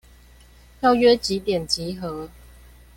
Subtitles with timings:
[0.79, 2.27] 要約幾點集合？